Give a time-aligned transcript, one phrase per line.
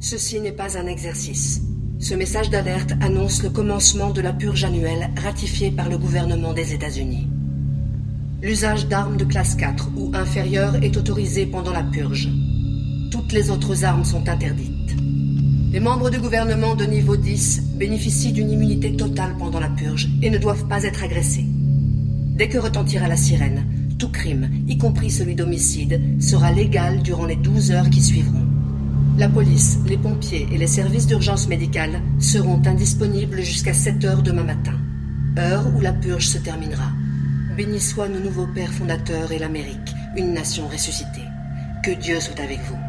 [0.00, 1.60] Ceci n'est pas un exercice.
[1.98, 6.72] Ce message d'alerte annonce le commencement de la purge annuelle ratifiée par le gouvernement des
[6.72, 7.26] États-Unis.
[8.40, 12.28] L'usage d'armes de classe 4 ou inférieure est autorisé pendant la purge.
[13.10, 14.94] Toutes les autres armes sont interdites.
[15.72, 20.30] Les membres du gouvernement de niveau 10 bénéficient d'une immunité totale pendant la purge et
[20.30, 21.46] ne doivent pas être agressés.
[22.36, 23.66] Dès que retentira la sirène,
[23.98, 28.47] tout crime, y compris celui d'homicide, sera légal durant les 12 heures qui suivront.
[29.18, 34.44] La police, les pompiers et les services d'urgence médicale seront indisponibles jusqu'à 7 heures demain
[34.44, 34.78] matin,
[35.36, 36.92] heure où la purge se terminera.
[37.56, 41.26] Béni soit nos nouveaux pères fondateurs et l'Amérique, une nation ressuscitée.
[41.82, 42.87] Que Dieu soit avec vous.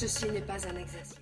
[0.00, 1.20] Ceci n'est pas un exercice.